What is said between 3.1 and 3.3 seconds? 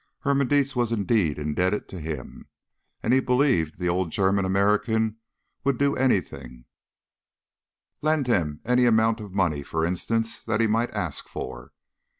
he